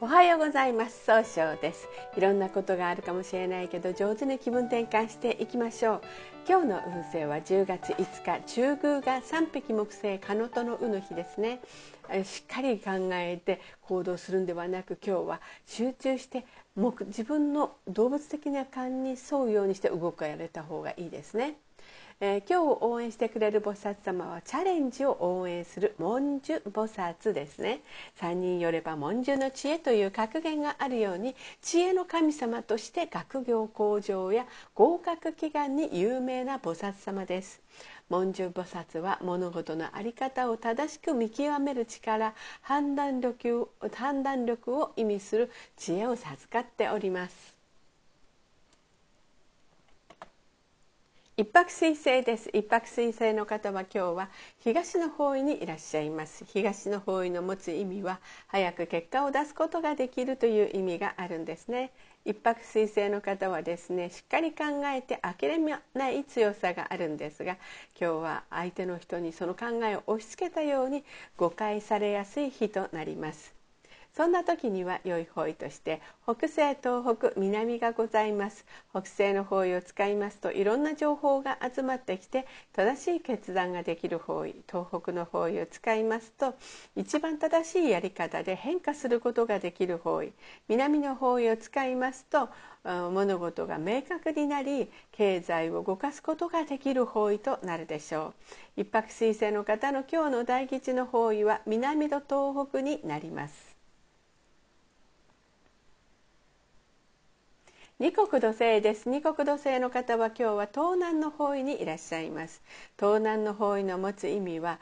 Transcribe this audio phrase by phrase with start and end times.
[0.00, 1.06] おはようございます。
[1.06, 1.88] 総称です。
[2.16, 6.00] いろんなことがあるかもしれないけど上手に気分転換していきましょう。
[6.48, 11.58] 今日の運勢は10月5日中宮が3匹木星カノトの運の日ですね。
[12.22, 16.46] しっかり考えて行動するんではなく今日は集中して
[16.76, 21.56] 自分の動物的な勘に沿うようにして動かれた方がいいですね。
[22.20, 27.80] えー、今日応援してくれる菩薩様はチャレンジを応援する文殊菩薩ですね。
[28.20, 37.62] 3人よれば文殊の知恵という格言があるように知恵の神様として学業向上や合格祈願に有名な菩薩様です。
[38.08, 47.57] 文殊菩薩は物事の在り方を正しく見極める力判断力判断力を意味する知恵を授かっております。
[51.38, 52.50] 一泊水星です。
[52.52, 54.28] 一泊水星の方は今日は
[54.58, 56.44] 東の方位にいらっしゃいます。
[56.44, 61.92] 東の方位の持つ意味は早く結果を出すことができるという意味があるんですね。
[62.24, 67.56] 一泊水星の方はですねしっかり考えて諦めない強さがあるんですが
[67.98, 71.04] 今日は相手の人にその考えを押し付けたように
[71.36, 73.57] 誤解されやすい日となります。
[74.18, 78.66] そんな時には良い方位として北西東北南がございます。
[78.90, 86.56] 北西の方位を使いますといろんな情報が集まってきて正しい決断ができる方位東北の方位を使いますと
[86.96, 90.32] 一番正しいやり方で変化することができる方位
[90.66, 92.48] 南の方位を使いますと
[92.84, 98.34] 物事が明確になり経済を動かすことができる方位となるでしょ
[98.76, 98.80] う。
[98.80, 103.67] 一泊水星の方の今日の大吉の方位は南と東北になります。
[108.00, 109.08] 二国土星です。
[109.08, 112.62] 二国土星の方は今日は東南の方位にいらっしゃいます。
[112.96, 114.78] 東南の方位の持つ意味は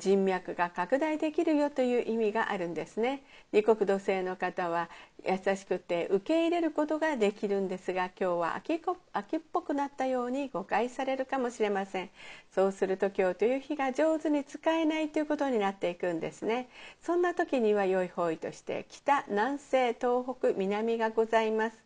[0.00, 3.22] 人脈が拡大できるよという意味があるんですね。
[3.52, 4.90] 二国土星の方は
[5.24, 12.10] 優しくて受け入れることができるんですが今日は秋っぽくなったように誤解されるかもしれません。
[12.52, 16.68] そうすると今日という日が上手に使えないということになっていくんですね。
[17.00, 21.78] そんな時には良い方位として北南西東北南がございます、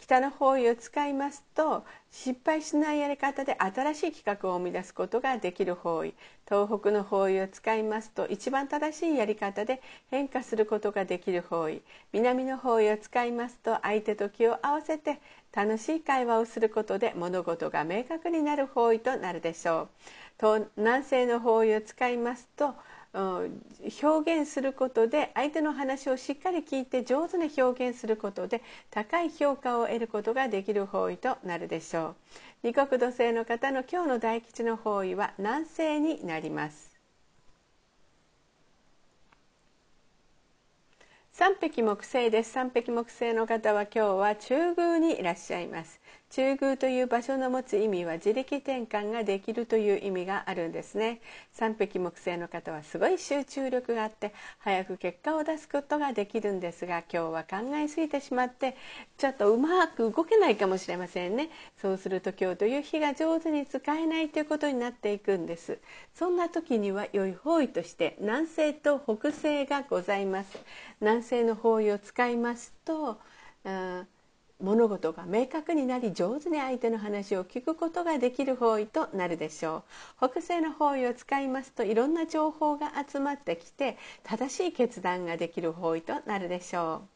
[0.00, 6.14] 北の方位を使いますと失敗しないやり方で新しい企画を生み出すことができる方位。
[6.48, 9.80] 東北の方位を使いますと一番正しいやり方で
[10.10, 11.82] 変化することができる方位。
[12.12, 15.20] 南の方位を使いますと相手と気を合わせて
[15.52, 19.88] 楽しい会話をすることで物事が明確になる方位となるでしょう。
[23.12, 32.14] 表現することで相手の話をしっかり聞いて上手に表現することで高い評価を得ることができる方位となるでしょ
[32.62, 32.68] う。
[32.68, 36.90] 二国土星の方の今日の大吉の方位は南西になります。
[41.32, 42.52] 三匹木星です。
[42.52, 45.99] 三匹木星の方は今日は中宮にいらっしゃいます。
[46.30, 51.20] 中宮という場所の持つ意味は自力転換ができるという意味があるんですね。
[51.52, 58.76] 三匹木星の方はすごい集中力があって早く結果を出すことができるんですが今日は考えすぎてしまって
[59.18, 61.50] ちょっとうまく動けないかもしれませんね。
[61.82, 65.78] そうすると今日という日が上手に使えないということになっていくんです。
[66.14, 70.56] そんな時には良い方位として南西と北西がございます。
[71.00, 73.18] 南西の方位を使いますと、
[73.64, 74.06] うん
[74.60, 79.84] 物事が明確になり上手に相手の話を聞くことができる方位となるでしょ
[80.20, 80.28] う。
[80.28, 87.08] 北西の方位を使いますといろんな情報が集まってきて正しい決断ができる方位となるでしょう。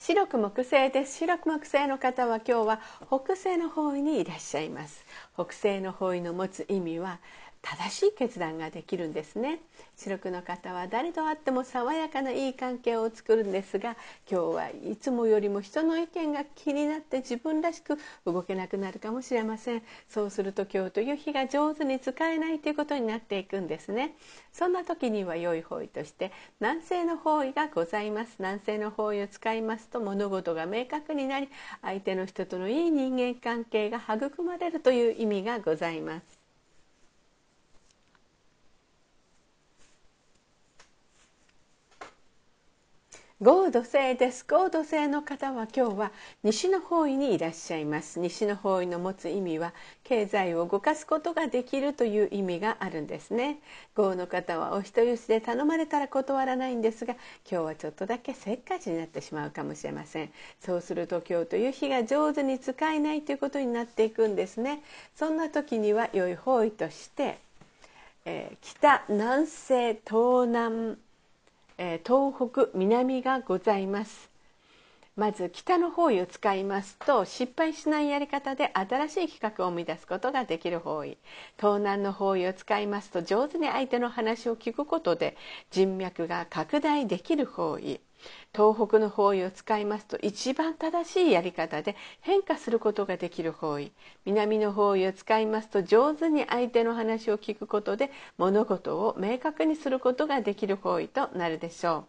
[0.00, 1.16] 白く木星です。
[1.16, 5.02] 白く木星の方は今日は北西の方位にいらっしゃいます。
[5.34, 7.20] 北西の方位の持つ意味は
[7.66, 9.58] 正しい決断ができるんですね。
[9.96, 13.96] 白くの方は誰と会っても爽やかないい関係を作るんですが
[14.30, 19.82] 今日はいつもよりも人の意見が気になって自分らしく動けなくなるかもしれません。
[20.10, 24.14] そうすると今日という日が上手に使えないということになっていくんですね。
[24.52, 28.36] そんな時には良い方位として南西の方位がございます。
[28.40, 31.48] 南西の方位を使いますと物事が明確になり
[31.80, 36.43] 相手の人とのいい人間関係が育まれるという意味がございます。
[43.40, 44.44] 合土星です。
[44.48, 46.12] 合土星の方は今日は
[46.44, 48.20] 西の方位にいらっしゃいます。
[48.20, 53.58] 西の方位の持つ意味は経済を動かすことができるという意味があるんですね。
[53.96, 57.14] 合の方はお人よしで頼まれたら断らないんですが
[57.50, 60.30] 今日はちょっとだけせっかちになってしまうかもしれません。
[60.60, 64.80] そうすると今日という日が上手に使えないということになっていくんですね。
[65.16, 67.38] そんな時には良い方位として
[68.26, 70.96] えー、北南西東南、
[71.78, 74.30] え、東北南がございます。
[75.16, 81.16] まず北の方位を使いますと失敗しないやり方で新しい企画を生み出すことができる方位。
[81.56, 85.36] 東南の方位を使いますと上手に相手の話を聞くことで
[85.70, 88.00] 人脈が拡大できる方位。
[88.54, 93.92] 東北の方位を使いますと一番正しいやり方で変化することができる方位。
[94.24, 102.04] 南の方位を使いますと上手に相手の話を聞くことで物事を明確にすることができる方位となるでしょう。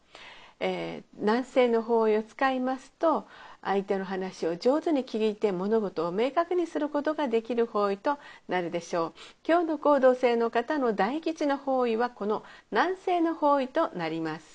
[0.60, 3.28] えー、南西の方位を使いますと
[3.62, 9.14] 相手の話を上手に聞いて物事を明確にすることができる方位となるでしょう。
[9.46, 14.55] 今日の行動性の方の大吉の方位はこの南西の方位となります。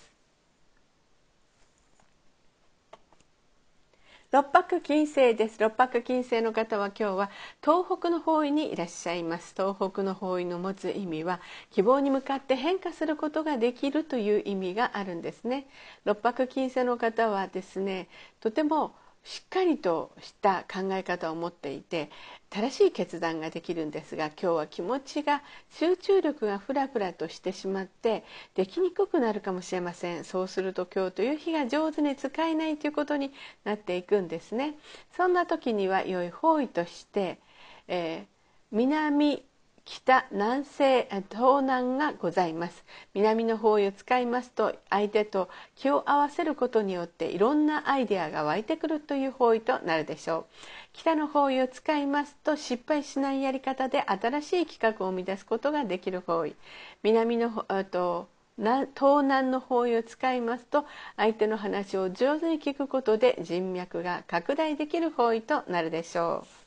[4.33, 5.59] 六白金星です。
[5.61, 7.31] 六白金星の方は今日は
[7.61, 9.55] 東北の方位にいらっしゃいます。
[9.57, 11.41] 東北の方位の持つ意味は
[11.73, 15.67] 希望に向かって変化することができるという意味があるんですね。
[16.05, 18.07] 六白金星の方はですね
[18.39, 22.11] とてもしっかりとした考え方を持っていて
[22.49, 28.25] 正しい決断ができるんですが今日は気持ちが集中力がふらふらとしてしまって
[28.55, 30.25] できにくくなるかもしれません。
[30.25, 33.33] そうすると今日という日が上手に使えないということに
[33.65, 34.75] なっていくんですね。
[35.17, 37.39] そんな時には良い方位として、
[37.89, 38.27] えー、
[38.73, 39.45] 南
[39.93, 42.85] 北南西東南がございます。
[43.13, 50.45] 南の方位を使いますと相手と気を合わせることによっていろんなアイデアが湧いてくるという方位となるでしょう。
[50.93, 56.55] 北の方位を使いますと失敗しないやり方で新しい企画を生み出すことができる方位。
[57.03, 57.51] 南の
[57.91, 60.85] と東南の方位を使いますと
[61.17, 66.60] 相手の話を上手に聞くことで人脈が拡大できる方位となるでしょう。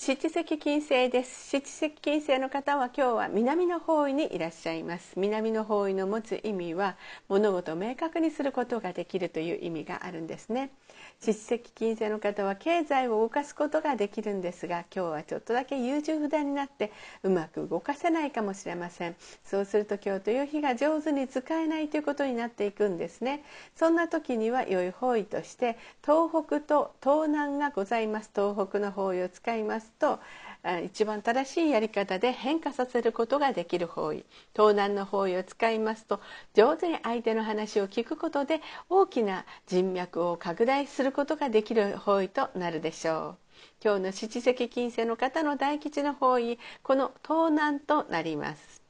[0.00, 1.48] 七石金星です。
[1.50, 5.14] 七石金星の方は今日は南の方位にいらっしゃいます。
[5.16, 6.96] 南の方位の持つ意味は
[7.28, 10.70] 物事を明確にすることができるという意味があるんですね。
[11.18, 16.92] 七石金星の方は経済を動かすことができるんですが今日はちょっとだけ優柔不断になって
[17.24, 19.16] うまく動かせないかもしれません。
[19.44, 23.42] そうすると今日という日が上手に使えないということになっていくんですね。
[23.74, 28.30] そんな時には良い方位として東北と東南がございます。
[28.32, 29.87] 東北の方位を使います。
[29.88, 30.20] と
[30.84, 34.24] 一番正しいやり方で変化させることができる方位
[34.54, 36.20] 東南の方位を使いますと
[36.54, 43.38] 上手に相手の話を聞くことで大きな人脈を拡大することができる方位となるでしょう。
[43.82, 48.87] 今日の七石金星の方の大吉の方位この東南となります。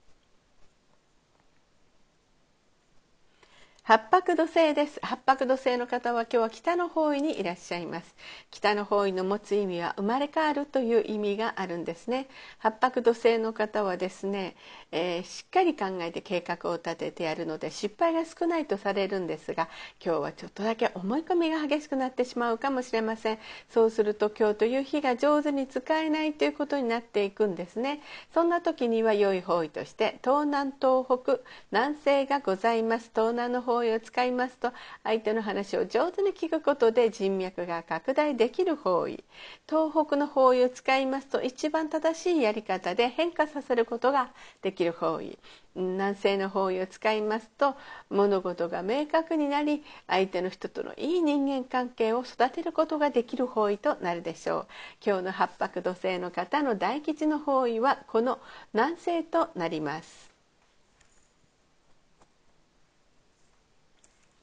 [3.89, 5.01] 八白土星です。
[5.03, 8.15] 八白土星の方は今日は北の方位にいらっしゃいます。
[8.51, 12.29] 北の方位の持つ意味は生まれ変わるという意味があるんですね。
[12.59, 14.57] 八白土星の方はですね、
[14.93, 19.71] えー、しっかり考えて計画を立ててやるので失敗が少ないとされるんですが
[20.05, 23.39] 今日はちょっとだけ思い込みが激しくなってしまうかもしれません。
[23.71, 28.03] そうすると今日という日が上手に使えないということになっていくんですね。
[28.35, 31.39] そんな時には良い方位として東南東北
[31.73, 33.11] 南西がございます。
[33.15, 34.73] 東南の方方位を使いますと
[35.05, 39.23] 相手の話を上手に聞くことで人脈が拡大できる方位
[39.69, 44.31] 東北の方位を使いますと一番正しいやり方で変化させることが
[44.63, 45.39] できる方位
[45.77, 47.77] 南西の方位を使いますと
[48.11, 54.67] 物事が明確になり相手の人とのいい人間関係を育てることができる方位となるでしょう。
[55.05, 58.41] 今日の八白土星の方の大吉の方位はこの
[58.75, 60.28] 南西となります。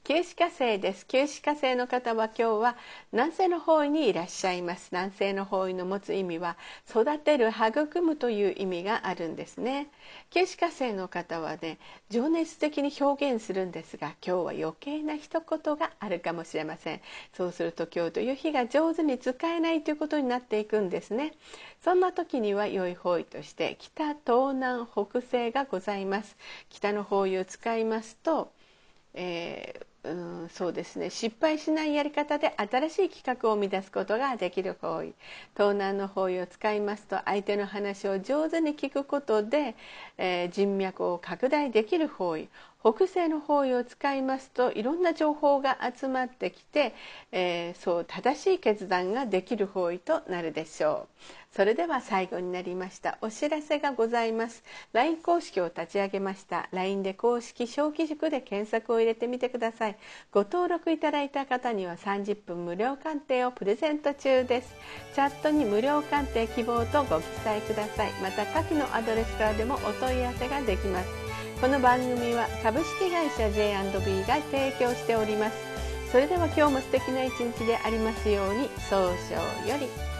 [0.06, 1.04] 九死火星です。
[1.04, 2.76] 九死火星の方は今日は
[3.10, 4.90] 南西の方位にいらっしゃいます。
[4.92, 6.56] 南西の方位の持つ意味は
[6.88, 9.88] 育てる育むという意味があるんですね。
[10.30, 17.00] 九死火星の方はね情熱的に表現するんですが今日は余計な一言があるかもしれません。
[17.32, 21.32] そうすると今日という日が上手に使えないということになっていくんですね。
[21.82, 26.36] そんな時には良い方位として北東南北西がございます。
[26.70, 28.52] 北の方位を使いますと、
[29.12, 31.10] えー uh そうですね。
[31.10, 35.14] 失敗しないやり方で新しい企画を生み出すことができる方位
[35.54, 39.74] 東南の方位を使いますと相手の話を上手に聞くことで、
[40.18, 42.48] えー、人脈を拡大できる方位
[42.94, 46.94] 北西の方位を使いますといろんな情報が集まってきて、
[47.32, 51.56] えー、そう正しい決断ができる方位となるでしょう。
[51.56, 53.18] それでは最後になりました。
[53.22, 54.62] お知らせがございます。
[54.92, 56.68] LINE 公式を立ち上げました。
[56.70, 59.96] LINE で公式小規塾で検索を入れてみてください。
[60.36, 64.74] ご登録いただいた方には30分無料鑑定をプレゼント中です。
[65.14, 68.12] チャットに無料鑑定希望とご記載ください。
[68.22, 71.08] また下記のアドレスからでもお問い合わせができます。
[71.58, 75.56] この番組は株式会社 J&B が提供しております。
[76.12, 79.12] それでは今日も素敵な一日でありますように早々
[79.66, 80.15] より。